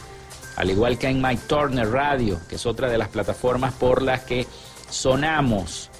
[0.56, 4.22] Al igual que en My Turner Radio, que es otra de las plataformas por las
[4.22, 4.46] que
[4.90, 5.90] sonamos.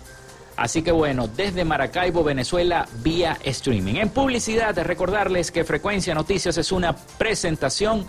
[0.56, 3.94] Así que bueno, desde Maracaibo, Venezuela, vía streaming.
[3.94, 8.08] En publicidad, recordarles que Frecuencia Noticias es una presentación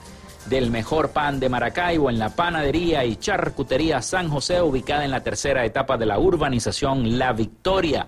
[0.50, 5.22] del mejor pan de Maracaibo en la panadería y charcutería San José, ubicada en la
[5.22, 8.08] tercera etapa de la urbanización La Victoria.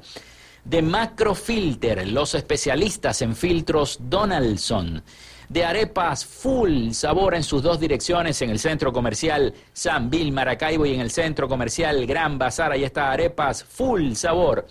[0.66, 5.03] De Macrofilter, los especialistas en filtros Donaldson.
[5.50, 10.85] De arepas full sabor en sus dos direcciones, en el centro comercial San Bill Maracaibo
[10.85, 12.72] y en el centro comercial Gran Bazar.
[12.72, 14.66] Ahí está arepas full sabor.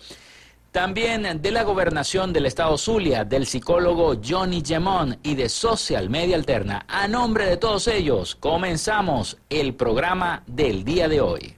[0.71, 6.37] También de la gobernación del estado Zulia, del psicólogo Johnny Gemón y de Social Media
[6.37, 6.85] Alterna.
[6.87, 11.57] A nombre de todos ellos, comenzamos el programa del día de hoy.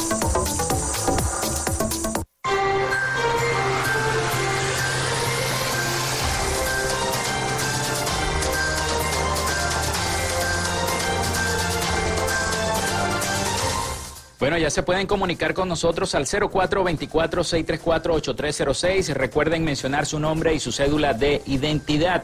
[14.41, 19.13] Bueno, ya se pueden comunicar con nosotros al 0424-634-8306.
[19.13, 22.23] Recuerden mencionar su nombre y su cédula de identidad.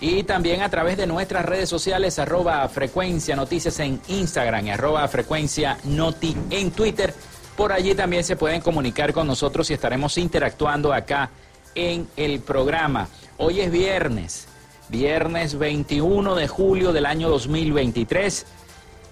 [0.00, 5.06] Y también a través de nuestras redes sociales, arroba frecuencia noticias en Instagram y arroba
[5.06, 7.12] frecuencia noti en Twitter.
[7.58, 11.28] Por allí también se pueden comunicar con nosotros y estaremos interactuando acá
[11.74, 13.06] en el programa.
[13.36, 14.48] Hoy es viernes,
[14.88, 18.46] viernes 21 de julio del año 2023.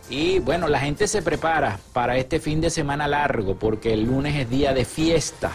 [0.09, 4.37] Y bueno, la gente se prepara para este fin de semana largo porque el lunes
[4.37, 5.51] es día de fiesta,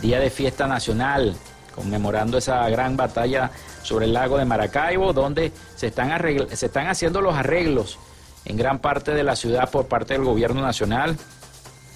[0.00, 1.34] día de fiesta nacional,
[1.74, 3.50] conmemorando esa gran batalla
[3.82, 6.10] sobre el lago de Maracaibo, donde se están,
[6.52, 7.98] se están haciendo los arreglos
[8.44, 11.16] en gran parte de la ciudad por parte del gobierno nacional.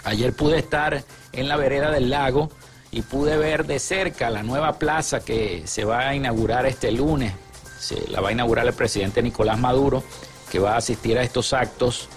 [0.04, 2.50] Ayer pude estar en la vereda del lago
[2.90, 7.32] y pude ver de cerca la nueva plaza que se va a inaugurar este lunes.
[7.78, 10.02] Se la va a inaugurar el presidente Nicolás Maduro
[10.50, 12.08] que va a asistir a estos actos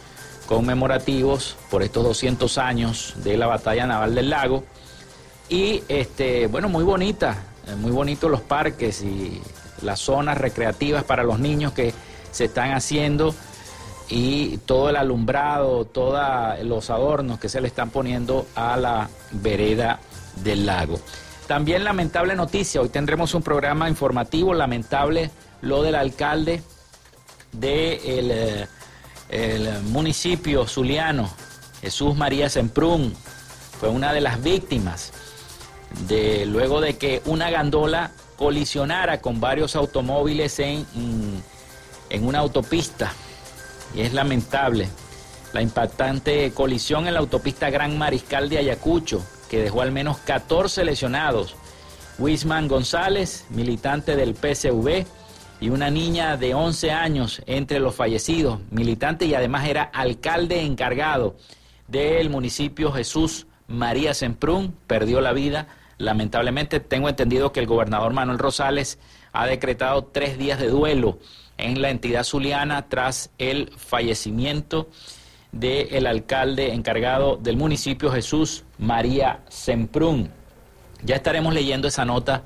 [0.46, 4.64] conmemorativos por estos 200 años de la batalla naval del lago.
[5.50, 7.38] Y este, bueno, muy bonita,
[7.68, 9.42] eh, muy bonitos los parques y
[9.82, 11.94] las zonas recreativas para los niños que
[12.32, 13.36] se están haciendo
[14.10, 16.20] y todo el alumbrado, todos
[16.64, 20.00] los adornos que se le están poniendo a la vereda
[20.44, 21.00] del lago.
[21.48, 25.30] También lamentable noticia, hoy tendremos un programa informativo, lamentable
[25.62, 26.62] lo del alcalde
[27.54, 28.68] del de
[29.30, 31.30] el municipio zuliano,
[31.82, 33.16] Jesús María Semprún,
[33.80, 35.12] fue una de las víctimas
[36.08, 40.86] de luego de que una gandola colisionara con varios automóviles en,
[42.10, 43.12] en una autopista.
[43.96, 44.90] Y es lamentable
[45.54, 50.84] la impactante colisión en la autopista Gran Mariscal de Ayacucho, que dejó al menos 14
[50.84, 51.56] lesionados.
[52.20, 55.06] Wisman González, militante del PSV,
[55.64, 61.38] y una niña de 11 años entre los fallecidos, militante y además era alcalde encargado
[61.88, 65.70] del municipio Jesús María Semprún, perdió la vida.
[65.98, 69.00] Lamentablemente tengo entendido que el gobernador Manuel Rosales
[69.32, 71.20] ha decretado tres días de duelo
[71.58, 74.90] en la entidad zuliana tras el fallecimiento
[75.54, 80.30] del alcalde encargado del municipio Jesús María Semprún.
[81.04, 82.44] Ya estaremos leyendo esa nota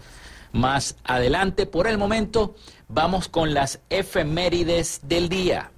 [0.52, 1.66] más adelante.
[1.66, 2.56] Por el momento,
[2.88, 5.72] vamos con las efemérides del día.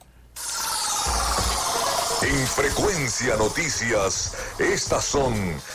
[2.21, 5.33] En Frecuencia Noticias, estas son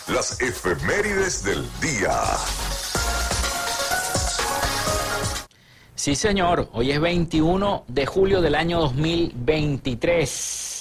[0.08, 2.20] las efemérides del día.
[5.94, 10.73] Sí, señor, hoy es 21 de julio del año 2023.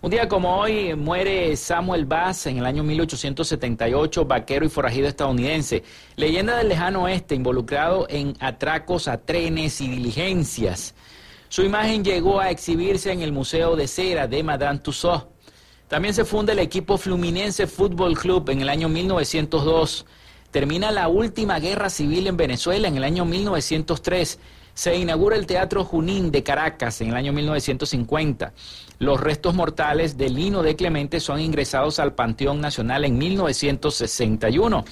[0.00, 5.82] Un día como hoy muere Samuel Bass en el año 1878, vaquero y forajido estadounidense,
[6.14, 10.94] leyenda del lejano oeste, involucrado en atracos a trenes y diligencias.
[11.48, 15.26] Su imagen llegó a exhibirse en el Museo de Cera de Madame Tussauds.
[15.88, 20.06] También se funda el equipo Fluminense Fútbol Club en el año 1902.
[20.52, 24.38] Termina la última guerra civil en Venezuela en el año 1903
[24.78, 28.52] se inaugura el Teatro Junín de Caracas en el año 1950.
[29.00, 34.84] Los restos mortales de Lino de Clemente son ingresados al Panteón Nacional en 1961.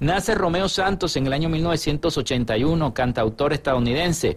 [0.00, 4.36] Nace Romeo Santos en el año 1981, cantautor estadounidense.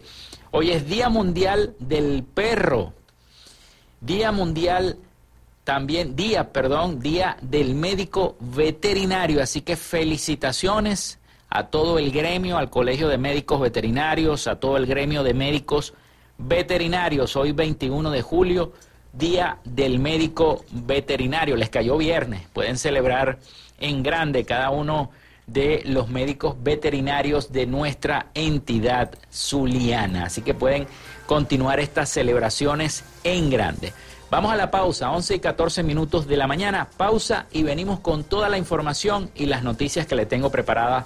[0.52, 2.94] Hoy es Día Mundial del Perro.
[4.00, 4.98] Día Mundial
[5.66, 9.44] también, día, perdón, Día del Médico Veterinario.
[9.44, 14.86] Así que felicitaciones a todo el gremio, al Colegio de Médicos Veterinarios, a todo el
[14.86, 15.94] gremio de médicos
[16.38, 17.36] veterinarios.
[17.36, 18.74] Hoy 21 de julio,
[19.14, 21.56] Día del Médico Veterinario.
[21.56, 22.48] Les cayó viernes.
[22.52, 23.40] Pueden celebrar
[23.80, 25.12] en grande cada uno
[25.48, 30.26] de los médicos veterinarios de nuestra entidad zuliana.
[30.26, 30.88] Así que pueden
[31.26, 33.94] continuar estas celebraciones en grande.
[34.30, 36.90] Vamos a la pausa, 11 y 14 minutos de la mañana.
[36.98, 41.06] Pausa y venimos con toda la información y las noticias que le tengo preparadas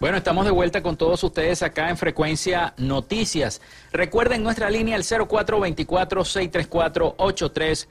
[0.00, 3.60] Bueno, estamos de vuelta con todos ustedes acá en Frecuencia Noticias.
[3.92, 7.86] Recuerden nuestra línea el 0424-634-8306,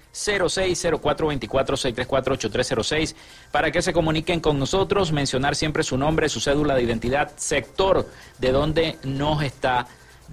[0.99, 3.13] 0424-634-8306,
[3.51, 8.09] para que se comuniquen con nosotros, mencionar siempre su nombre, su cédula de identidad, sector
[8.39, 9.85] de donde nos está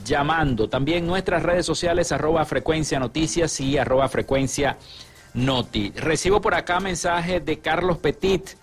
[0.02, 0.70] llamando.
[0.70, 4.78] También nuestras redes sociales, arroba Frecuencia Noticias y arroba Frecuencia
[5.34, 5.92] Noti.
[5.94, 8.56] Recibo por acá mensaje de Carlos Petit.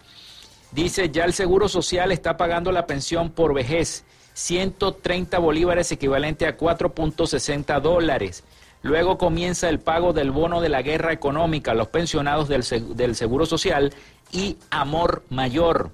[0.74, 4.04] Dice, ya el Seguro Social está pagando la pensión por vejez,
[4.34, 8.44] 130 bolívares equivalente a 4.60 dólares.
[8.82, 12.64] Luego comienza el pago del bono de la guerra económica a los pensionados del,
[12.96, 13.94] del Seguro Social
[14.32, 15.92] y Amor Mayor,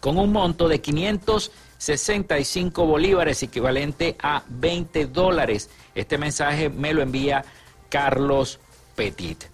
[0.00, 5.70] con un monto de 565 bolívares equivalente a 20 dólares.
[5.94, 7.44] Este mensaje me lo envía
[7.88, 8.58] Carlos
[8.96, 9.44] Petit.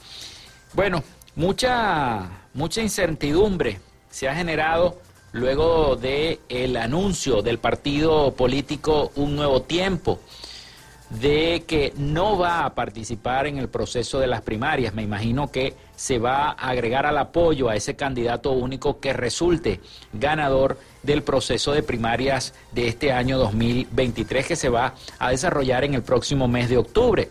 [0.73, 1.05] Bueno,
[1.37, 4.99] mucha, mucha incertidumbre se ha generado
[5.33, 10.21] luego de el anuncio del partido político Un Nuevo Tiempo.
[11.11, 14.95] de que no va a participar en el proceso de las primarias.
[14.95, 19.81] Me imagino que se va a agregar al apoyo a ese candidato único que resulte
[20.13, 25.95] ganador del proceso de primarias de este año 2023 que se va a desarrollar en
[25.95, 27.29] el próximo mes de octubre.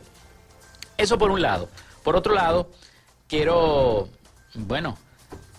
[0.98, 1.70] Eso por un lado.
[2.04, 2.70] Por otro lado,
[3.30, 4.10] quiero,
[4.56, 4.98] bueno,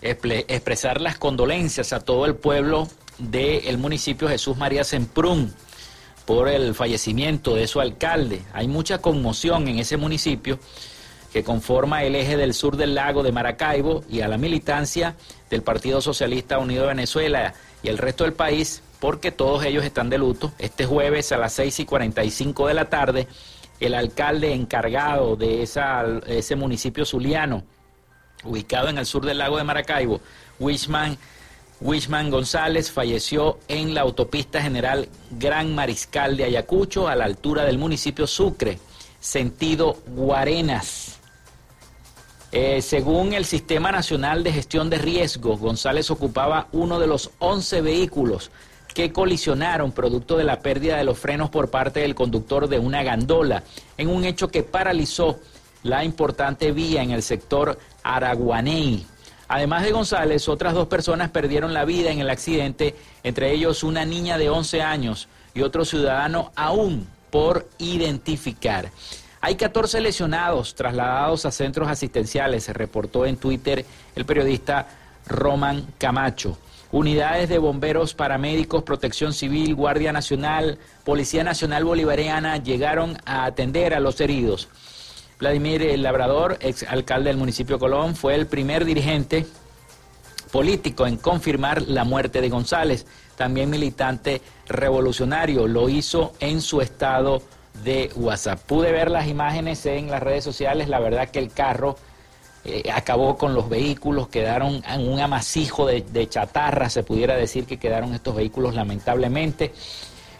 [0.01, 5.53] expresar las condolencias a todo el pueblo del municipio Jesús María Semprún
[6.25, 8.41] por el fallecimiento de su alcalde.
[8.53, 10.59] Hay mucha conmoción en ese municipio
[11.33, 15.15] que conforma el eje del sur del lago de Maracaibo y a la militancia
[15.49, 17.53] del Partido Socialista Unido de Venezuela
[17.83, 20.51] y el resto del país, porque todos ellos están de luto.
[20.59, 23.27] Este jueves a las 6 y 45 de la tarde,
[23.79, 27.63] el alcalde encargado de ese municipio zuliano,
[28.43, 30.21] ubicado en el sur del lago de Maracaibo,
[30.59, 37.77] Wishman González falleció en la autopista general Gran Mariscal de Ayacucho, a la altura del
[37.77, 38.79] municipio Sucre,
[39.19, 41.19] sentido Guarenas.
[42.51, 47.81] Eh, según el Sistema Nacional de Gestión de Riesgos, González ocupaba uno de los 11
[47.81, 48.51] vehículos
[48.93, 53.03] que colisionaron producto de la pérdida de los frenos por parte del conductor de una
[53.03, 53.63] gandola,
[53.97, 55.39] en un hecho que paralizó
[55.83, 59.05] la importante vía en el sector Araguaney.
[59.47, 64.05] Además de González, otras dos personas perdieron la vida en el accidente, entre ellos una
[64.05, 68.89] niña de 11 años y otro ciudadano aún por identificar.
[69.41, 73.85] Hay 14 lesionados trasladados a centros asistenciales, se reportó en Twitter
[74.15, 74.87] el periodista
[75.25, 76.57] Roman Camacho.
[76.91, 83.99] Unidades de bomberos, paramédicos, protección civil, Guardia Nacional, Policía Nacional Bolivariana llegaron a atender a
[83.99, 84.67] los heridos.
[85.41, 89.47] Vladimir el Labrador, ex alcalde del municipio Colón, fue el primer dirigente
[90.51, 93.07] político en confirmar la muerte de González,
[93.37, 97.41] también militante revolucionario, lo hizo en su estado
[97.83, 98.59] de WhatsApp.
[98.67, 101.95] Pude ver las imágenes en las redes sociales, la verdad que el carro
[102.63, 107.65] eh, acabó con los vehículos, quedaron en un amasijo de, de chatarra, se pudiera decir
[107.65, 109.73] que quedaron estos vehículos lamentablemente.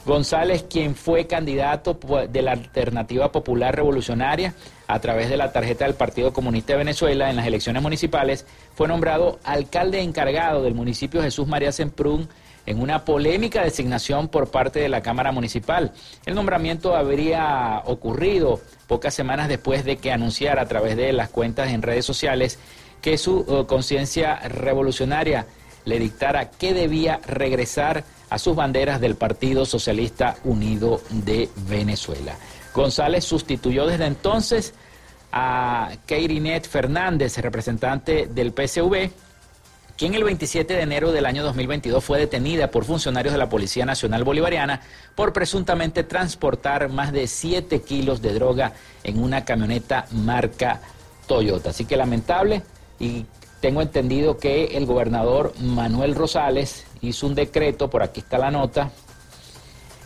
[0.05, 4.53] González, quien fue candidato de la Alternativa Popular Revolucionaria
[4.91, 8.89] a través de la tarjeta del Partido Comunista de Venezuela en las elecciones municipales, fue
[8.89, 12.27] nombrado alcalde encargado del municipio Jesús María Semprún
[12.65, 15.93] en una polémica designación por parte de la Cámara Municipal.
[16.25, 21.69] El nombramiento habría ocurrido pocas semanas después de que anunciara a través de las cuentas
[21.69, 22.59] en redes sociales
[23.01, 25.47] que su eh, conciencia revolucionaria
[25.85, 32.35] le dictara que debía regresar a sus banderas del Partido Socialista Unido de Venezuela.
[32.73, 34.73] González sustituyó desde entonces
[35.31, 39.11] a Keirinet Fernández, representante del PSV,
[39.97, 43.85] quien el 27 de enero del año 2022 fue detenida por funcionarios de la Policía
[43.85, 44.81] Nacional Bolivariana
[45.15, 50.81] por presuntamente transportar más de 7 kilos de droga en una camioneta marca
[51.27, 51.69] Toyota.
[51.69, 52.63] Así que lamentable
[52.99, 53.25] y
[53.59, 58.89] tengo entendido que el gobernador Manuel Rosales hizo un decreto, por aquí está la nota.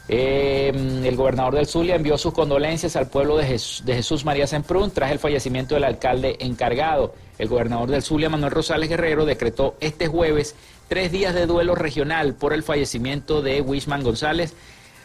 [0.08, 5.12] Em, el gobernador del Zulia envió sus condolencias al pueblo de, Jesús, María Semprún tras
[5.12, 7.16] el fallecimiento del alcalde encargado.
[7.40, 10.56] El gobernador del Zulia, Manuel Rosales Guerrero, decretó este jueves
[10.88, 14.54] tres días de duelo regional por el fallecimiento de Wishman González,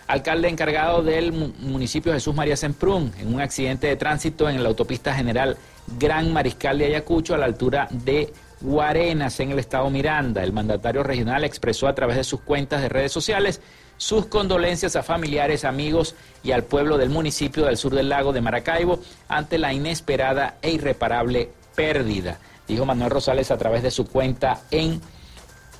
[0.06, 5.14] alcalde encargado del municipio Jesús María Semprún, en un accidente de tránsito en la autopista
[5.14, 5.56] general
[5.98, 10.42] Gran Mariscal de Ayacucho a la altura de Guarenas en el estado Miranda.
[10.44, 13.62] El mandatario regional expresó a través de sus cuentas de redes sociales
[14.00, 18.40] sus condolencias a familiares, amigos y al pueblo del municipio del sur del lago de
[18.40, 24.62] Maracaibo ante la inesperada e irreparable pérdida, dijo Manuel Rosales a través de su cuenta
[24.70, 25.02] en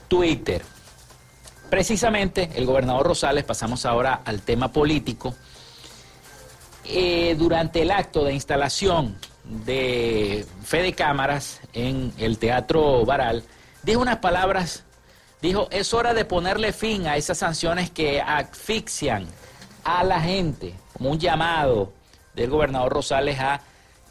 [0.07, 0.61] Twitter.
[1.71, 5.35] Precisamente el gobernador Rosales, pasamos ahora al tema político,
[6.85, 13.45] eh, durante el acto de instalación de Fede Cámaras en el Teatro Baral,
[13.83, 14.85] dijo unas palabras,
[15.43, 19.27] dijo, es hora de ponerle fin a esas sanciones que asfixian
[19.85, 21.93] a la gente, como un llamado
[22.35, 23.61] del gobernador Rosales a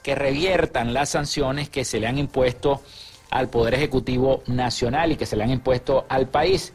[0.03, 2.81] que reviertan las sanciones que se le han impuesto
[3.29, 6.73] al Poder Ejecutivo Nacional y que se le han impuesto al país.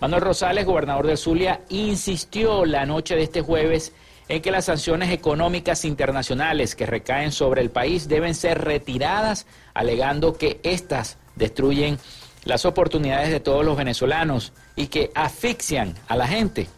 [0.00, 3.92] Manuel Rosales, gobernador de Zulia, insistió la noche de este jueves
[4.28, 10.36] en que las sanciones económicas internacionales que recaen sobre el país deben ser retiradas, alegando
[10.36, 11.98] que éstas destruyen
[12.46, 16.68] las oportunidades de todos los venezolanos y que asfixian a la gente.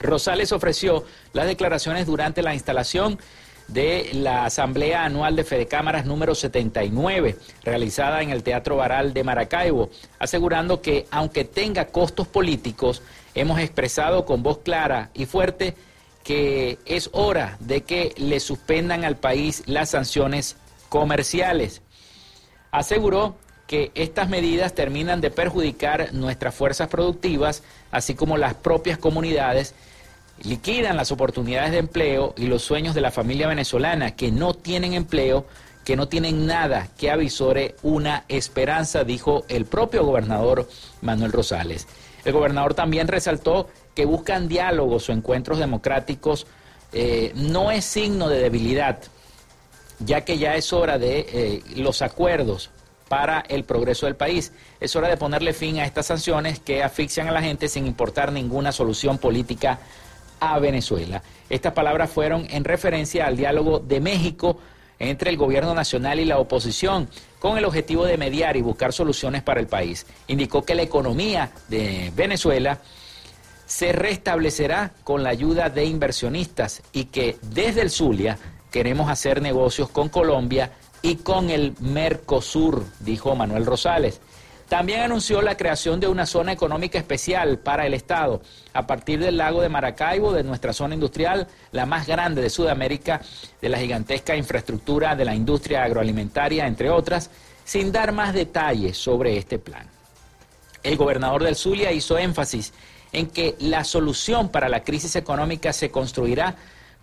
[0.00, 3.18] Rosales ofreció las declaraciones durante la instalación
[3.68, 9.90] de la Asamblea Anual de Fedecámaras número 79, realizada en el Teatro Baral de Maracaibo,
[10.18, 13.00] asegurando que, aunque tenga costos políticos,
[13.34, 15.76] hemos expresado con voz clara y fuerte
[16.24, 20.56] que es hora de que le suspendan al país las sanciones
[20.88, 21.80] comerciales.
[22.72, 23.36] Aseguró
[23.70, 29.76] que estas medidas terminan de perjudicar nuestras fuerzas productivas, así como las propias comunidades,
[30.42, 34.94] liquidan las oportunidades de empleo y los sueños de la familia venezolana que no tienen
[34.94, 35.46] empleo,
[35.84, 40.68] que no tienen nada que avisore una esperanza, dijo el propio gobernador
[41.00, 41.86] Manuel Rosales.
[42.24, 46.48] El gobernador también resaltó que buscan diálogos o encuentros democráticos
[46.92, 48.98] eh, no es signo de debilidad,
[50.00, 52.70] ya que ya es hora de eh, los acuerdos
[53.10, 54.52] para el progreso del país.
[54.78, 58.30] Es hora de ponerle fin a estas sanciones que asfixian a la gente sin importar
[58.30, 59.80] ninguna solución política
[60.38, 61.20] a Venezuela.
[61.48, 64.58] Estas palabras fueron en referencia al diálogo de México
[65.00, 67.08] entre el gobierno nacional y la oposición,
[67.40, 70.06] con el objetivo de mediar y buscar soluciones para el país.
[70.28, 72.78] Indicó que la economía de Venezuela
[73.66, 78.38] se restablecerá con la ayuda de inversionistas y que desde el Zulia
[78.70, 80.70] queremos hacer negocios con Colombia
[81.02, 84.20] y con el Mercosur, dijo Manuel Rosales.
[84.68, 88.40] También anunció la creación de una zona económica especial para el Estado
[88.72, 93.20] a partir del lago de Maracaibo, de nuestra zona industrial, la más grande de Sudamérica,
[93.60, 97.30] de la gigantesca infraestructura de la industria agroalimentaria, entre otras,
[97.64, 99.88] sin dar más detalles sobre este plan.
[100.84, 102.72] El gobernador del Zulia hizo énfasis
[103.10, 106.54] en que la solución para la crisis económica se construirá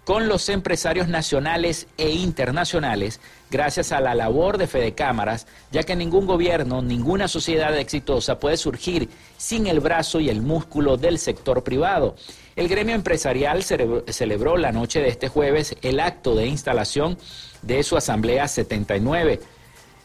[0.08, 3.20] con los empresarios nacionales e internacionales,
[3.52, 8.56] gracias a la labor de Fede Cámaras, ya que ningún gobierno, ninguna sociedad exitosa puede
[8.56, 12.16] surgir sin el brazo y el músculo del sector privado.
[12.56, 17.18] El gremio empresarial celebró la noche de este jueves el acto de instalación
[17.62, 19.42] de su Asamblea 79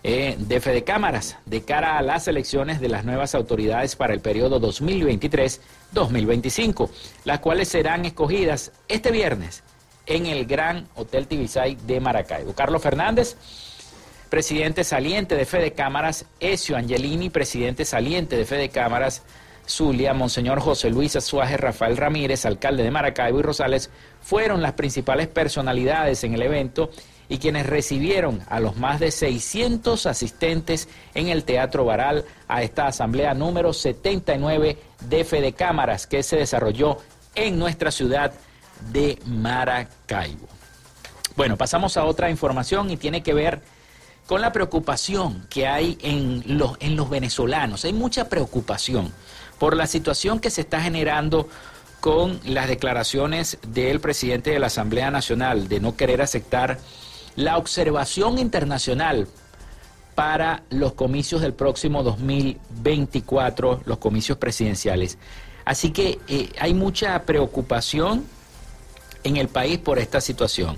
[0.02, 4.20] eh, de Fede Cámaras de cara a las elecciones de las nuevas autoridades para el
[4.20, 6.90] periodo 2023-2025,
[7.24, 9.62] las cuales serán escogidas este viernes
[10.06, 12.54] en el Gran Hotel Tibisay de Maracaibo.
[12.54, 13.36] Carlos Fernández,
[14.28, 19.22] presidente saliente de Fede Cámaras, Ezio Angelini, presidente saliente de Fede Cámaras,
[19.66, 25.28] Zulia, Monseñor José Luis Azuaje, Rafael Ramírez, alcalde de Maracaibo y Rosales, fueron las principales
[25.28, 26.90] personalidades en el evento
[27.28, 32.86] y quienes recibieron a los más de 600 asistentes en el Teatro Baral a esta
[32.86, 34.76] asamblea número 79
[35.08, 36.98] de Fede Cámaras que se desarrolló
[37.34, 38.32] en nuestra ciudad
[38.90, 40.48] de Maracaibo.
[41.36, 43.62] Bueno, pasamos a otra información y tiene que ver
[44.26, 47.84] con la preocupación que hay en los, en los venezolanos.
[47.84, 49.12] Hay mucha preocupación
[49.58, 51.48] por la situación que se está generando
[52.00, 56.78] con las declaraciones del presidente de la Asamblea Nacional de no querer aceptar
[57.36, 59.28] la observación internacional
[60.14, 65.16] para los comicios del próximo 2024, los comicios presidenciales.
[65.64, 68.24] Así que eh, hay mucha preocupación
[69.24, 70.76] en el país por esta situación.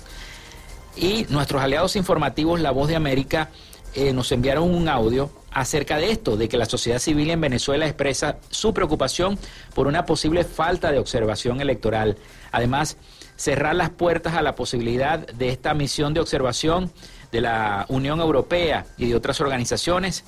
[0.97, 3.51] Y nuestros aliados informativos, La Voz de América,
[3.95, 7.87] eh, nos enviaron un audio acerca de esto, de que la sociedad civil en Venezuela
[7.87, 9.39] expresa su preocupación
[9.75, 12.17] por una posible falta de observación electoral.
[12.51, 12.97] Además,
[13.37, 16.93] cerrar las puertas a la posibilidad de esta misión de observación
[17.31, 20.25] de la Unión Europea y de otras organizaciones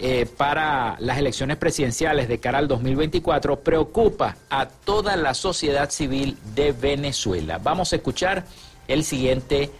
[0.00, 6.38] eh, para las elecciones presidenciales de cara al 2024 preocupa a toda la sociedad civil
[6.54, 7.58] de Venezuela.
[7.58, 8.44] Vamos a escuchar
[8.86, 9.70] el siguiente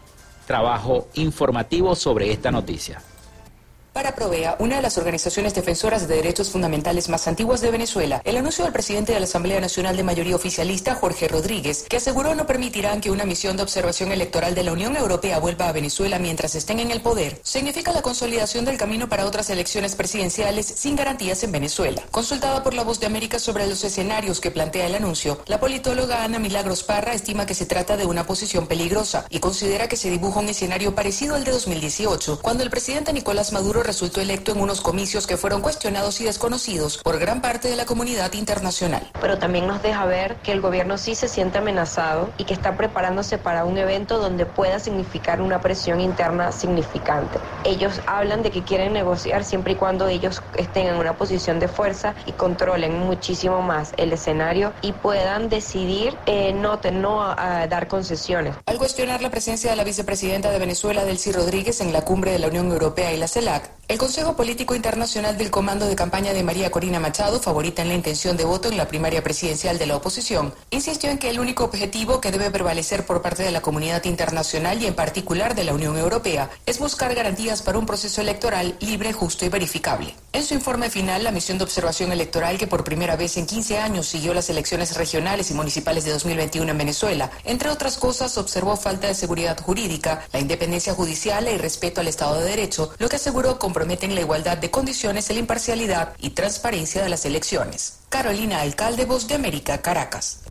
[0.46, 3.00] trabajo informativo sobre esta noticia.
[3.98, 8.36] Para Provea, una de las organizaciones defensoras de derechos fundamentales más antiguas de Venezuela, el
[8.36, 12.46] anuncio del presidente de la Asamblea Nacional de Mayoría Oficialista, Jorge Rodríguez, que aseguró no
[12.46, 16.54] permitirán que una misión de observación electoral de la Unión Europea vuelva a Venezuela mientras
[16.54, 21.42] estén en el poder, significa la consolidación del camino para otras elecciones presidenciales sin garantías
[21.42, 22.04] en Venezuela.
[22.12, 26.22] Consultada por La Voz de América sobre los escenarios que plantea el anuncio, la politóloga
[26.22, 30.08] Ana Milagros Parra estima que se trata de una posición peligrosa y considera que se
[30.08, 34.60] dibuja un escenario parecido al de 2018, cuando el presidente Nicolás Maduro resultó electo en
[34.60, 39.10] unos comicios que fueron cuestionados y desconocidos por gran parte de la comunidad internacional.
[39.18, 42.76] Pero también nos deja ver que el gobierno sí se siente amenazado y que está
[42.76, 47.38] preparándose para un evento donde pueda significar una presión interna significante.
[47.64, 51.68] Ellos hablan de que quieren negociar siempre y cuando ellos estén en una posición de
[51.68, 57.88] fuerza y controlen muchísimo más el escenario y puedan decidir eh, no, no a dar
[57.88, 58.54] concesiones.
[58.66, 62.38] Al cuestionar la presencia de la vicepresidenta de Venezuela, Delcy Rodríguez, en la cumbre de
[62.38, 66.42] la Unión Europea y la CELAC, El Consejo Político Internacional del Comando de Campaña de
[66.42, 69.96] María Corina Machado, favorita en la intención de voto en la primaria presidencial de la
[69.96, 74.04] oposición, insistió en que el único objetivo que debe prevalecer por parte de la comunidad
[74.04, 78.76] internacional y en particular de la Unión Europea es buscar garantías para un proceso electoral
[78.80, 80.14] libre, justo y verificable.
[80.34, 83.78] En su informe final, la misión de observación electoral que por primera vez en 15
[83.78, 88.76] años siguió las elecciones regionales y municipales de 2021 en Venezuela, entre otras cosas, observó
[88.76, 93.16] falta de seguridad jurídica, la independencia judicial y respeto al Estado de Derecho, lo que
[93.16, 98.00] aseguró con prometen la igualdad de condiciones, la imparcialidad y transparencia de las elecciones.
[98.08, 100.42] Carolina Alcalde, Voz de América, Caracas.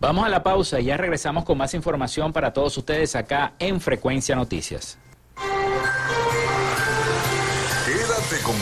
[0.00, 3.80] Vamos a la pausa y ya regresamos con más información para todos ustedes acá en
[3.80, 4.98] Frecuencia Noticias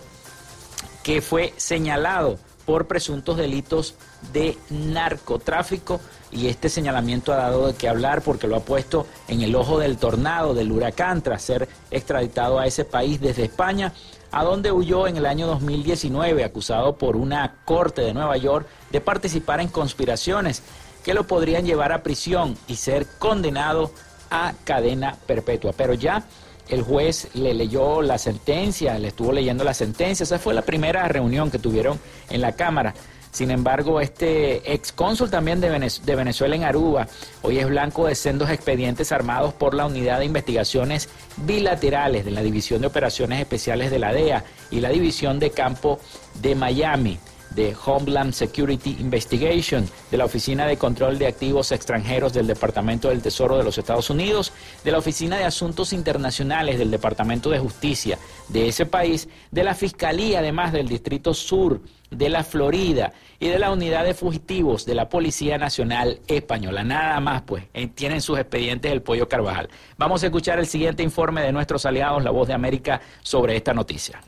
[1.02, 3.94] que fue señalado por presuntos delitos
[4.34, 9.40] de narcotráfico y este señalamiento ha dado de qué hablar porque lo ha puesto en
[9.40, 13.94] el ojo del tornado del huracán tras ser extraditado a ese país desde España,
[14.30, 19.00] a donde huyó en el año 2019 acusado por una corte de Nueva York de
[19.00, 20.62] participar en conspiraciones
[21.02, 23.92] que lo podrían llevar a prisión y ser condenado
[24.28, 25.72] a cadena perpetua.
[25.74, 26.22] Pero ya
[26.68, 30.24] el juez le leyó la sentencia, le estuvo leyendo la sentencia.
[30.24, 31.98] Esa fue la primera reunión que tuvieron
[32.30, 32.94] en la Cámara.
[33.30, 35.68] Sin embargo, este ex cónsul también de,
[36.16, 37.06] Venezuela en Aruba
[37.42, 42.42] hoy es blanco de sendos expedientes armados por la Unidad de Investigaciones Bilaterales de la
[42.42, 46.00] División de Operaciones Especiales de la DEA y la División de Campo
[46.40, 47.18] de Miami
[47.50, 53.22] de Homeland Security Investigation, de la Oficina de Control de Activos Extranjeros del Departamento del
[53.22, 54.52] Tesoro de los Estados Unidos,
[54.84, 59.74] de la Oficina de Asuntos Internacionales del Departamento de Justicia de ese país, de la
[59.74, 61.80] Fiscalía además del Distrito Sur
[62.10, 66.82] de la Florida y de la Unidad de Fugitivos de la Policía Nacional Española.
[66.82, 69.68] Nada más, pues, eh, tienen sus expedientes el Pollo Carvajal.
[69.96, 73.74] Vamos a escuchar el siguiente informe de nuestros aliados, La Voz de América, sobre esta
[73.74, 74.20] noticia.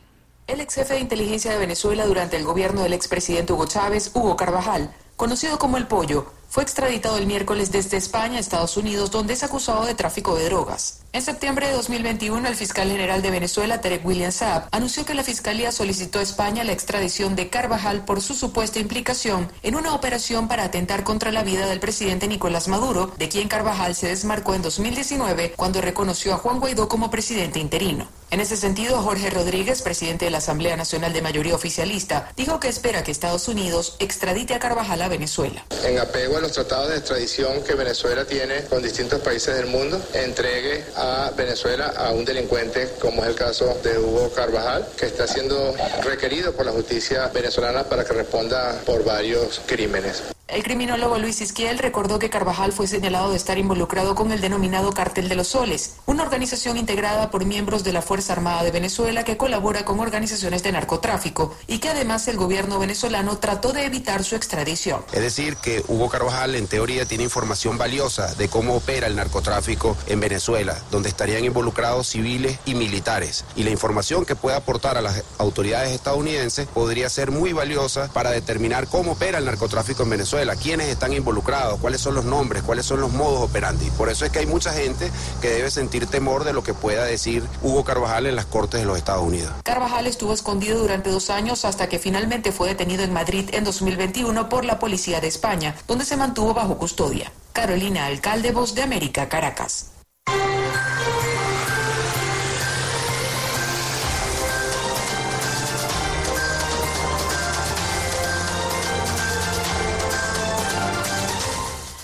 [0.50, 4.36] El ex jefe de inteligencia de Venezuela durante el gobierno del expresidente Hugo Chávez, Hugo
[4.36, 9.34] Carvajal, conocido como El Pollo, fue extraditado el miércoles desde España a Estados Unidos, donde
[9.34, 10.98] es acusado de tráfico de drogas.
[11.12, 15.22] En septiembre de 2021, el fiscal general de Venezuela, Tarek William Saab, anunció que la
[15.22, 20.48] fiscalía solicitó a España la extradición de Carvajal por su supuesta implicación en una operación
[20.48, 24.62] para atentar contra la vida del presidente Nicolás Maduro, de quien Carvajal se desmarcó en
[24.62, 28.08] 2019 cuando reconoció a Juan Guaidó como presidente interino.
[28.30, 32.68] En ese sentido, Jorge Rodríguez, presidente de la Asamblea Nacional de Mayoría Oficialista, dijo que
[32.68, 35.64] espera que Estados Unidos extradite a Carvajal a Venezuela.
[35.84, 40.84] En apego los tratados de extradición que Venezuela tiene con distintos países del mundo, entregue
[40.96, 45.74] a Venezuela a un delincuente como es el caso de Hugo Carvajal, que está siendo
[46.02, 50.22] requerido por la justicia venezolana para que responda por varios crímenes.
[50.52, 54.90] El criminólogo Luis Isquiel recordó que Carvajal fue señalado de estar involucrado con el denominado
[54.90, 59.22] Cartel de los Soles, una organización integrada por miembros de la Fuerza Armada de Venezuela
[59.22, 64.24] que colabora con organizaciones de narcotráfico y que además el gobierno venezolano trató de evitar
[64.24, 65.04] su extradición.
[65.12, 69.96] Es decir, que Hugo Carvajal en teoría tiene información valiosa de cómo opera el narcotráfico
[70.08, 73.44] en Venezuela, donde estarían involucrados civiles y militares.
[73.54, 78.32] Y la información que pueda aportar a las autoridades estadounidenses podría ser muy valiosa para
[78.32, 82.86] determinar cómo opera el narcotráfico en Venezuela quiénes están involucrados, cuáles son los nombres, cuáles
[82.86, 83.90] son los modos operandi.
[83.90, 87.04] Por eso es que hay mucha gente que debe sentir temor de lo que pueda
[87.04, 89.52] decir Hugo Carvajal en las Cortes de los Estados Unidos.
[89.64, 94.48] Carvajal estuvo escondido durante dos años hasta que finalmente fue detenido en Madrid en 2021
[94.48, 97.32] por la Policía de España, donde se mantuvo bajo custodia.
[97.52, 99.90] Carolina Alcalde, Voz de América, Caracas.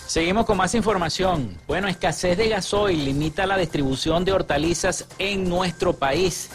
[0.06, 1.58] Seguimos con más información.
[1.66, 6.48] Bueno, escasez de gasoil limita la distribución de hortalizas en nuestro país.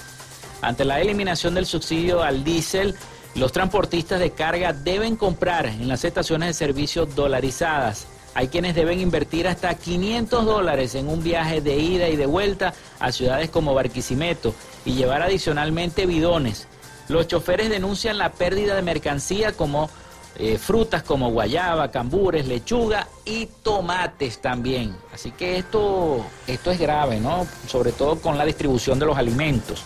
[0.61, 2.95] Ante la eliminación del subsidio al diésel,
[3.33, 8.07] Los transportistas de carga deben comprar en las estaciones de servicio dolarizadas.
[8.33, 12.73] Hay quienes deben invertir hasta 500 dólares en un viaje de ida y de vuelta
[12.99, 16.67] a ciudades como Barquisimeto y llevar adicionalmente bidones.
[17.07, 19.89] Los choferes denuncian la pérdida de mercancía como
[20.37, 24.95] eh, frutas como guayaba, cambures, lechuga y tomates también.
[25.13, 27.45] Así que esto, esto es grave, ¿no?
[27.67, 29.83] Sobre todo con la distribución de los alimentos.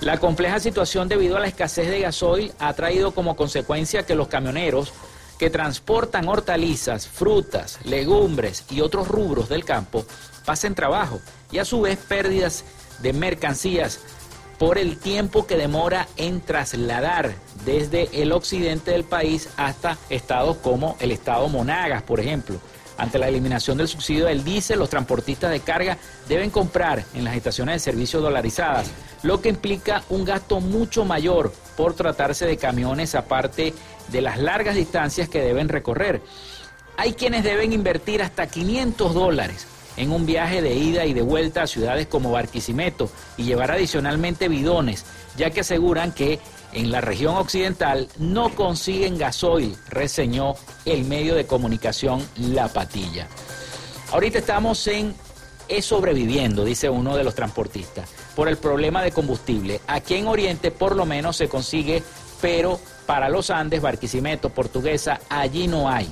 [0.00, 4.28] La compleja situación debido a la escasez de gasoil ha traído como consecuencia que los
[4.28, 4.92] camioneros
[5.38, 10.04] que transportan hortalizas, frutas, legumbres y otros rubros del campo
[10.44, 11.20] pasen trabajo
[11.50, 12.64] y a su vez pérdidas
[13.00, 14.00] de mercancías
[14.58, 17.34] por el tiempo que demora en trasladar
[17.64, 22.58] desde el occidente del país hasta estados como el estado Monagas, por ejemplo.
[22.98, 25.98] Ante la eliminación del subsidio del diésel, los transportistas de carga
[26.28, 28.90] deben comprar en las estaciones de servicio dolarizadas,
[29.22, 33.74] lo que implica un gasto mucho mayor por tratarse de camiones aparte
[34.08, 36.22] de las largas distancias que deben recorrer.
[36.96, 39.66] Hay quienes deben invertir hasta 500 dólares
[39.96, 44.48] en un viaje de ida y de vuelta a ciudades como Barquisimeto y llevar adicionalmente
[44.48, 45.04] bidones,
[45.36, 46.38] ya que aseguran que
[46.72, 53.28] en la región occidental no consiguen gasoil, reseñó el medio de comunicación La Patilla.
[54.12, 55.14] Ahorita estamos en
[55.68, 59.80] es sobreviviendo, dice uno de los transportistas, por el problema de combustible.
[59.86, 62.02] Aquí en Oriente por lo menos se consigue,
[62.40, 66.10] pero para los Andes, Barquisimeto, Portuguesa, allí no hay.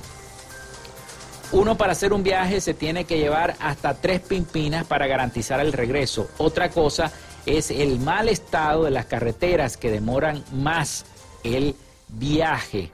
[1.51, 5.73] Uno para hacer un viaje se tiene que llevar hasta tres pimpinas para garantizar el
[5.73, 6.27] regreso.
[6.37, 7.11] Otra cosa
[7.45, 11.05] es el mal estado de las carreteras que demoran más
[11.43, 11.75] el
[12.07, 12.91] viaje.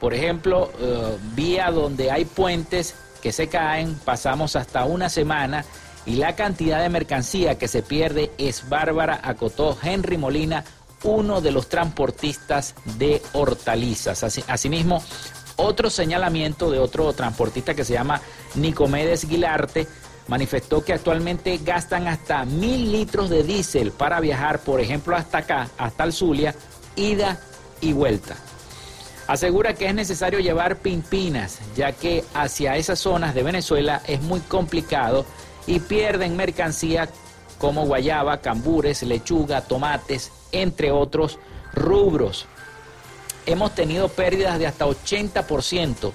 [0.00, 5.64] Por ejemplo, eh, vía donde hay puentes que se caen, pasamos hasta una semana
[6.06, 10.64] y la cantidad de mercancía que se pierde es bárbara, acotó Henry Molina,
[11.04, 14.22] uno de los transportistas de hortalizas.
[14.48, 15.02] asimismo,
[15.60, 18.20] otro señalamiento de otro transportista que se llama
[18.54, 19.86] Nicomedes Guilarte
[20.26, 25.68] manifestó que actualmente gastan hasta mil litros de diésel para viajar, por ejemplo, hasta acá,
[25.76, 26.54] hasta el Zulia,
[26.94, 27.40] ida
[27.80, 28.36] y vuelta.
[29.26, 34.40] Asegura que es necesario llevar pimpinas, ya que hacia esas zonas de Venezuela es muy
[34.40, 35.24] complicado
[35.66, 37.08] y pierden mercancía
[37.58, 41.38] como guayaba, cambures, lechuga, tomates, entre otros
[41.72, 42.46] rubros.
[43.46, 46.12] Hemos tenido pérdidas de hasta 80%,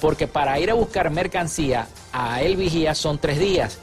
[0.00, 3.78] porque para ir a buscar mercancía a El Vigía son tres días.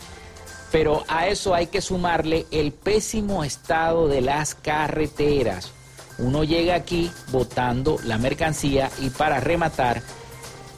[0.71, 5.71] Pero a eso hay que sumarle el pésimo estado de las carreteras.
[6.17, 10.01] Uno llega aquí botando la mercancía y para rematar,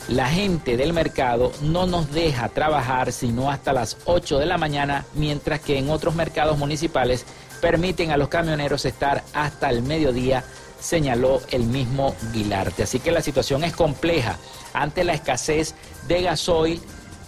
[0.09, 5.05] la gente del mercado no nos deja trabajar sino hasta las 8 de la mañana,
[5.13, 7.25] mientras que en otros mercados municipales
[7.61, 10.43] permiten a los camioneros estar hasta el mediodía,
[10.79, 12.83] señaló el mismo Guilarte.
[12.83, 14.37] Así que la situación es compleja
[14.73, 15.75] ante la escasez
[16.07, 16.81] de gasoil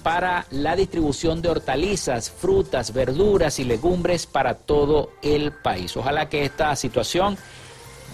[0.04, 5.96] para la distribución de hortalizas, frutas, verduras y legumbres para todo el país.
[5.96, 7.38] Ojalá que esta situación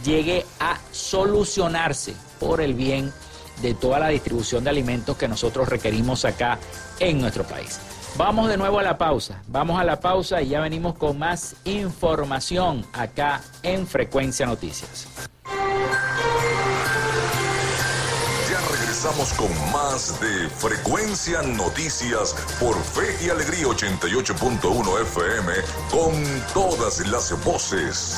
[0.04, 3.27] llegue a solucionarse por el bien de
[3.74, 6.58] toda la distribución de alimentos que nosotros requerimos acá
[7.00, 7.80] en nuestro país.
[8.18, 11.56] Vamos de nuevo a la pausa, vamos a la pausa y ya venimos con más
[11.66, 15.08] información acá en Frecuencia Noticias.
[18.50, 25.54] Ya regresamos con más de Frecuencia Noticias por Fe y Alegría 88.1 FM
[25.92, 28.18] con todas las voces.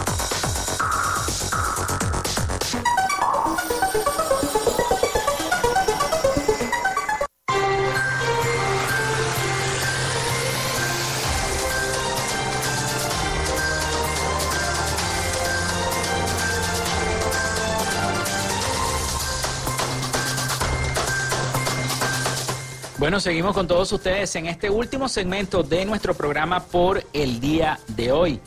[23.11, 27.77] Bueno, seguimos con todos ustedes en este último segmento de nuestro programa por el día
[27.89, 28.39] de hoy.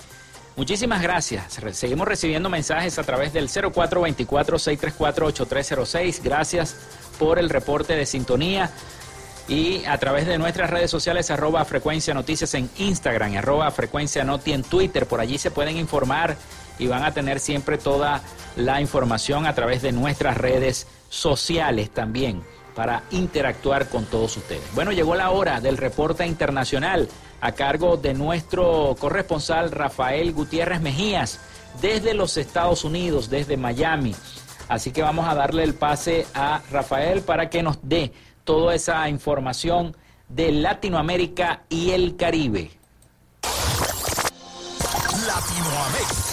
[0.57, 1.61] Muchísimas gracias.
[1.73, 6.23] Seguimos recibiendo mensajes a través del 0424-634-8306.
[6.23, 6.79] Gracias
[7.19, 8.71] por el reporte de sintonía.
[9.49, 14.55] Y a través de nuestras redes sociales, arroba frecuencia noticias en Instagram, arroba frecuencia noti
[14.55, 15.05] en Twitter.
[15.05, 16.39] Por allí se pueden informar
[16.79, 18.23] y van a tener siempre toda
[18.57, 22.43] la información a través de nuestras redes sociales también
[22.75, 24.63] para interactuar con todos ustedes.
[24.75, 27.09] Bueno, llegó la hora del reporte internacional
[27.41, 31.41] a cargo de nuestro corresponsal Rafael Gutiérrez Mejías
[31.81, 34.15] desde los Estados Unidos, desde Miami.
[34.69, 38.13] Así que vamos a darle el pase a Rafael para que nos dé
[38.45, 39.97] toda esa información
[40.29, 42.71] de Latinoamérica y el Caribe.
[45.27, 46.24] Latinoamérica.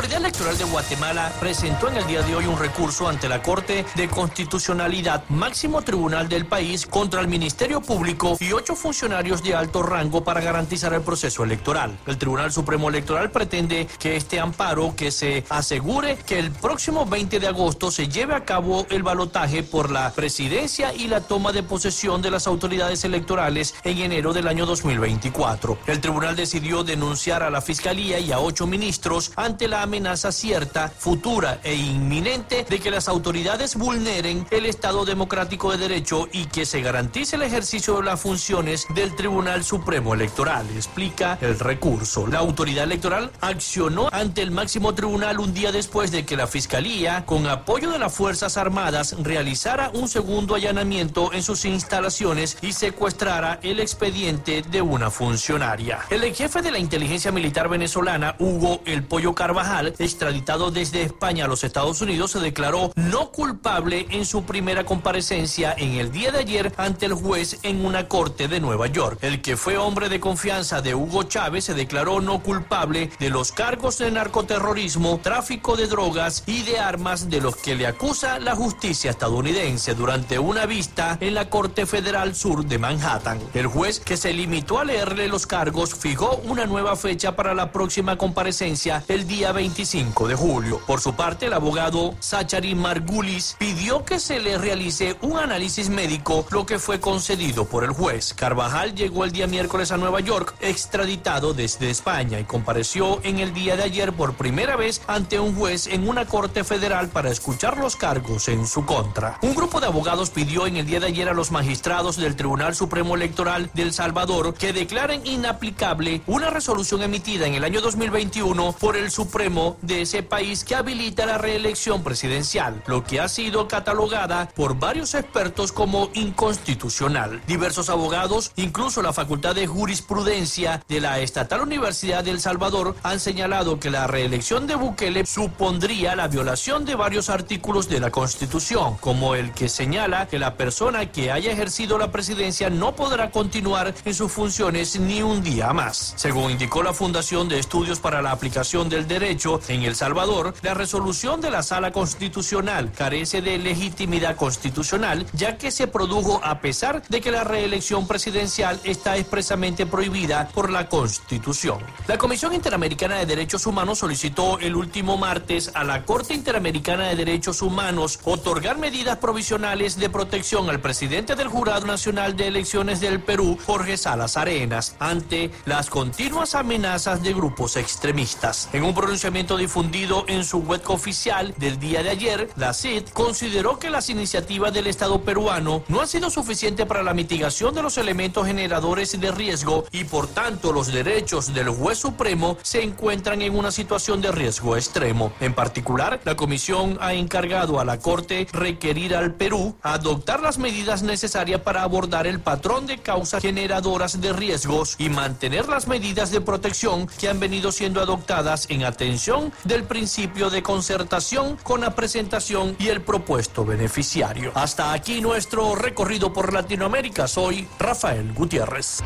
[0.00, 3.84] Autoridad Electoral de Guatemala presentó en el día de hoy un recurso ante la Corte
[3.94, 9.82] de Constitucionalidad, máximo tribunal del país, contra el Ministerio Público y ocho funcionarios de alto
[9.82, 11.98] rango para garantizar el proceso electoral.
[12.06, 17.38] El Tribunal Supremo Electoral pretende que este amparo que se asegure que el próximo 20
[17.38, 21.62] de agosto se lleve a cabo el balotaje por la presidencia y la toma de
[21.62, 25.76] posesión de las autoridades electorales en enero del año 2024.
[25.86, 30.88] El tribunal decidió denunciar a la Fiscalía y a ocho ministros ante la amenaza cierta,
[30.88, 36.64] futura e inminente de que las autoridades vulneren el Estado democrático de derecho y que
[36.64, 42.28] se garantice el ejercicio de las funciones del Tribunal Supremo Electoral, explica el recurso.
[42.28, 47.26] La autoridad electoral accionó ante el máximo tribunal un día después de que la Fiscalía,
[47.26, 53.58] con apoyo de las Fuerzas Armadas, realizara un segundo allanamiento en sus instalaciones y secuestrara
[53.64, 55.98] el expediente de una funcionaria.
[56.10, 61.48] El jefe de la inteligencia militar venezolana, Hugo El Pollo Carvajal, extraditado desde España a
[61.48, 66.38] los Estados Unidos, se declaró no culpable en su primera comparecencia en el día de
[66.38, 69.18] ayer ante el juez en una corte de Nueva York.
[69.22, 73.52] El que fue hombre de confianza de Hugo Chávez se declaró no culpable de los
[73.52, 78.54] cargos de narcoterrorismo, tráfico de drogas y de armas de los que le acusa la
[78.54, 83.38] justicia estadounidense durante una vista en la Corte Federal Sur de Manhattan.
[83.54, 87.72] El juez, que se limitó a leerle los cargos, fijó una nueva fecha para la
[87.72, 90.80] próxima comparecencia el día 25 de julio.
[90.86, 96.46] Por su parte, el abogado Sachari Margulis pidió que se le realice un análisis médico,
[96.50, 98.32] lo que fue concedido por el juez.
[98.32, 103.52] Carvajal llegó el día miércoles a Nueva York, extraditado desde España, y compareció en el
[103.52, 107.76] día de ayer por primera vez ante un juez en una corte federal para escuchar
[107.76, 109.38] los cargos en su contra.
[109.42, 112.74] Un grupo de abogados pidió en el día de ayer a los magistrados del Tribunal
[112.74, 118.72] Supremo Electoral de El Salvador que declaren inaplicable una resolución emitida en el año 2021
[118.72, 119.49] por el Supremo
[119.82, 125.14] de ese país que habilita la reelección presidencial, lo que ha sido catalogada por varios
[125.14, 127.42] expertos como inconstitucional.
[127.48, 133.80] Diversos abogados, incluso la Facultad de Jurisprudencia de la Estatal Universidad de Salvador, han señalado
[133.80, 139.34] que la reelección de Bukele supondría la violación de varios artículos de la Constitución, como
[139.34, 144.14] el que señala que la persona que haya ejercido la presidencia no podrá continuar en
[144.14, 146.14] sus funciones ni un día más.
[146.14, 150.74] Según indicó la Fundación de Estudios para la Aplicación del Derecho, en El Salvador, la
[150.74, 157.02] resolución de la Sala Constitucional carece de legitimidad constitucional, ya que se produjo a pesar
[157.08, 161.78] de que la reelección presidencial está expresamente prohibida por la Constitución.
[162.06, 167.16] La Comisión Interamericana de Derechos Humanos solicitó el último martes a la Corte Interamericana de
[167.16, 173.22] Derechos Humanos otorgar medidas provisionales de protección al presidente del Jurado Nacional de Elecciones del
[173.22, 178.68] Perú, Jorge Salas Arenas, ante las continuas amenazas de grupos extremistas.
[178.74, 183.78] En un pronunciamiento difundido en su web oficial del día de ayer, la CID consideró
[183.78, 187.96] que las iniciativas del Estado peruano no han sido suficientes para la mitigación de los
[187.96, 193.56] elementos generadores de riesgo y por tanto los derechos del juez supremo se encuentran en
[193.56, 195.32] una situación de riesgo extremo.
[195.40, 201.02] En particular, la comisión ha encargado a la Corte requerir al Perú adoptar las medidas
[201.02, 206.40] necesarias para abordar el patrón de causas generadoras de riesgos y mantener las medidas de
[206.40, 209.19] protección que han venido siendo adoptadas en atención
[209.64, 214.50] del principio de concertación con la presentación y el propuesto beneficiario.
[214.54, 217.28] Hasta aquí nuestro recorrido por Latinoamérica.
[217.28, 219.02] Soy Rafael Gutiérrez.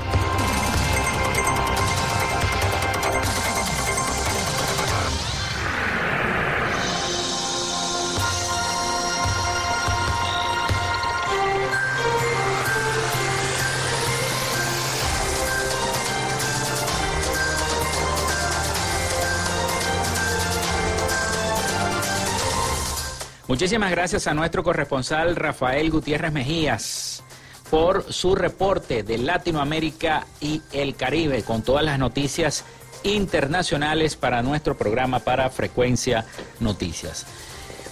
[23.54, 27.22] Muchísimas gracias a nuestro corresponsal Rafael Gutiérrez Mejías
[27.70, 32.64] por su reporte de Latinoamérica y el Caribe con todas las noticias
[33.04, 36.26] internacionales para nuestro programa para Frecuencia
[36.58, 37.26] Noticias.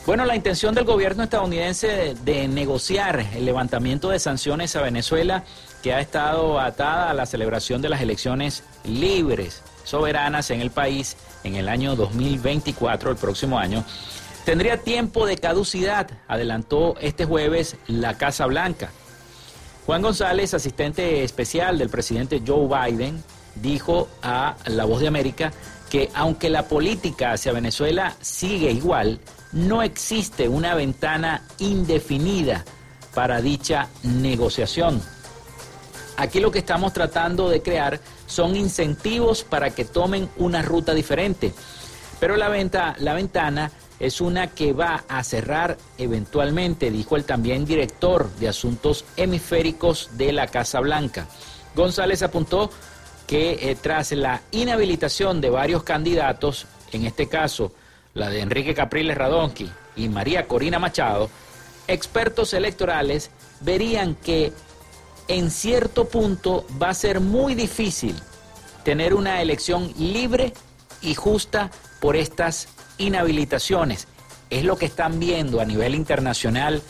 [0.04, 5.44] Bueno, la intención del gobierno estadounidense de, negociar el levantamiento de sanciones a Venezuela,
[5.80, 11.16] que ha estado atada a la celebración de las elecciones libres, soberanas en el país
[11.44, 13.84] en el año 2024, el próximo año,
[14.44, 18.90] tendría tiempo de caducidad, adelantó este jueves la Casa Blanca.
[19.86, 23.22] Juan González, asistente especial del presidente Joe Biden,
[23.56, 25.52] dijo a La Voz de América
[25.90, 29.20] que aunque la política hacia Venezuela sigue igual,
[29.52, 32.64] no existe una ventana indefinida
[33.14, 35.02] para dicha negociación.
[36.16, 41.52] Aquí lo que estamos tratando de crear son incentivos para que tomen una ruta diferente.
[42.20, 43.70] Pero la, venta, la ventana
[44.02, 50.32] es una que va a cerrar eventualmente, dijo el también director de Asuntos Hemisféricos de
[50.32, 51.28] la Casa Blanca.
[51.76, 52.68] González apuntó
[53.28, 57.72] que eh, tras la inhabilitación de varios candidatos, en este caso
[58.14, 61.30] la de Enrique Capriles Radonqui y María Corina Machado,
[61.86, 63.30] expertos electorales
[63.60, 64.52] verían que
[65.28, 68.16] en cierto punto va a ser muy difícil
[68.82, 70.54] tener una elección libre
[71.02, 72.66] y justa por estas
[72.98, 74.08] inhabilitaciones.
[74.50, 76.82] Es lo que están viendo a nivel internacional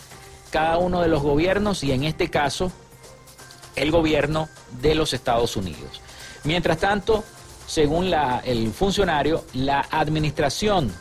[0.51, 2.71] cada uno de los gobiernos y en este caso
[3.75, 4.49] el gobierno
[4.81, 6.01] de los Estados Unidos.
[6.43, 7.23] Mientras tanto,
[7.65, 8.11] según
[8.43, 10.93] el funcionario, la administración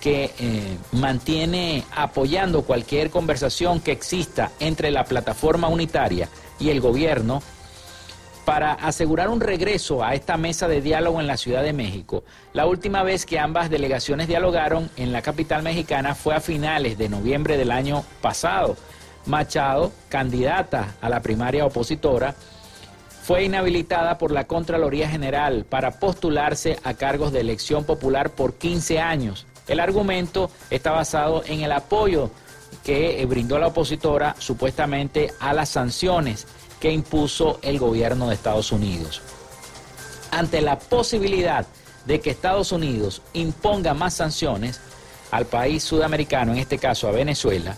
[0.00, 6.28] que eh, mantiene apoyando cualquier conversación que exista entre la plataforma unitaria
[6.60, 7.42] y el gobierno
[8.48, 12.24] para asegurar un regreso a esta mesa de diálogo en la Ciudad de México.
[12.54, 17.10] La última vez que ambas delegaciones dialogaron en la capital mexicana fue a finales de
[17.10, 18.74] noviembre del año pasado.
[19.26, 22.34] Machado, candidata a la primaria opositora,
[23.22, 28.98] fue inhabilitada por la Contraloría General para postularse a cargos de elección popular por 15
[28.98, 29.46] años.
[29.66, 32.30] El argumento está basado en el apoyo
[32.82, 36.46] que eh, brindó la opositora supuestamente a las sanciones
[36.80, 39.22] que impuso el gobierno de Estados Unidos.
[40.30, 41.66] Ante la posibilidad
[42.06, 44.80] de que Estados Unidos imponga más sanciones
[45.30, 47.76] al país sudamericano, en este caso a Venezuela,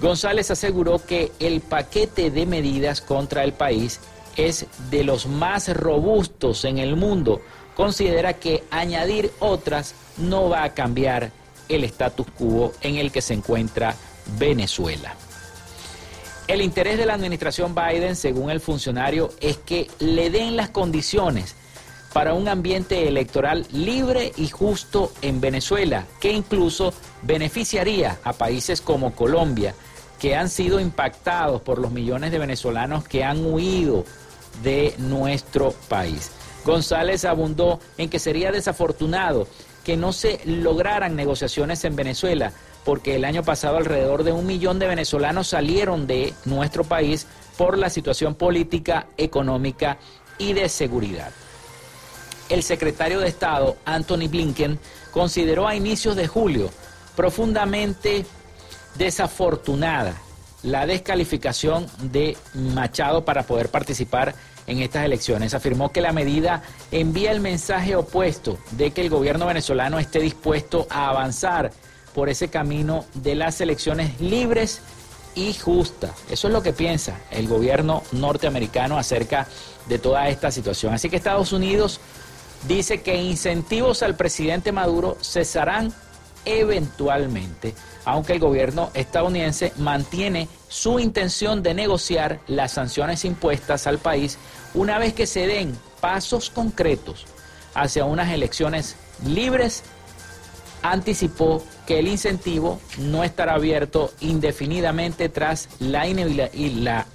[0.00, 4.00] González aseguró que el paquete de medidas contra el país
[4.36, 7.42] es de los más robustos en el mundo.
[7.76, 11.32] Considera que añadir otras no va a cambiar
[11.68, 13.94] el status quo en el que se encuentra
[14.38, 15.14] Venezuela.
[16.50, 21.54] El interés de la administración Biden, según el funcionario, es que le den las condiciones
[22.12, 26.92] para un ambiente electoral libre y justo en Venezuela, que incluso
[27.22, 29.76] beneficiaría a países como Colombia,
[30.18, 34.04] que han sido impactados por los millones de venezolanos que han huido
[34.64, 36.32] de nuestro país.
[36.64, 39.46] González abundó en que sería desafortunado
[39.84, 42.52] que no se lograran negociaciones en Venezuela,
[42.84, 47.26] porque el año pasado alrededor de un millón de venezolanos salieron de nuestro país
[47.56, 49.98] por la situación política, económica
[50.38, 51.30] y de seguridad.
[52.48, 54.78] El secretario de Estado, Anthony Blinken,
[55.12, 56.70] consideró a inicios de julio
[57.14, 58.24] profundamente
[58.96, 60.14] desafortunada
[60.62, 64.34] la descalificación de Machado para poder participar
[64.66, 65.54] en estas elecciones.
[65.54, 70.86] Afirmó que la medida envía el mensaje opuesto de que el gobierno venezolano esté dispuesto
[70.90, 71.72] a avanzar
[72.14, 74.80] por ese camino de las elecciones libres
[75.34, 76.12] y justas.
[76.30, 79.46] Eso es lo que piensa el gobierno norteamericano acerca
[79.88, 80.94] de toda esta situación.
[80.94, 82.00] Así que Estados Unidos
[82.66, 85.92] dice que incentivos al presidente Maduro cesarán
[86.44, 94.38] eventualmente, aunque el gobierno estadounidense mantiene su intención de negociar las sanciones impuestas al país
[94.74, 97.26] una vez que se den pasos concretos
[97.74, 99.82] hacia unas elecciones libres,
[100.82, 106.06] anticipó que el incentivo no estará abierto indefinidamente tras la,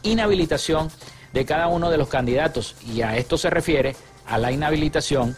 [0.03, 0.91] inhabilitación
[1.33, 2.75] de cada uno de los candidatos.
[2.85, 3.95] Y a esto se refiere
[4.25, 5.35] a la inhabilitación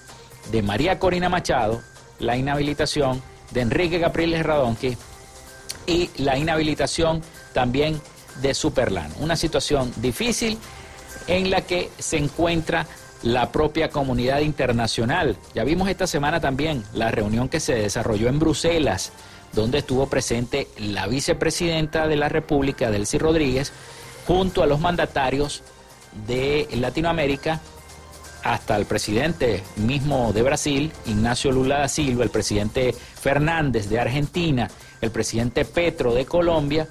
[0.51, 1.81] de María Corina Machado,
[2.19, 3.21] la inhabilitación
[3.51, 4.97] de Enrique Capriles Radonqui
[5.85, 7.21] y la inhabilitación
[7.53, 8.01] también
[8.41, 9.11] de Superlan.
[9.19, 10.57] Una situación difícil
[11.27, 12.87] en la que se encuentra
[13.23, 15.37] la propia comunidad internacional.
[15.53, 19.11] Ya vimos esta semana también la reunión que se desarrolló en Bruselas,
[19.53, 23.71] donde estuvo presente la vicepresidenta de la República, Delcy Rodríguez,
[24.27, 25.63] junto a los mandatarios
[26.27, 27.61] de Latinoamérica,
[28.43, 34.69] hasta el presidente mismo de Brasil, Ignacio Lula da Silva, el presidente Fernández de Argentina,
[35.01, 36.87] el presidente Petro de Colombia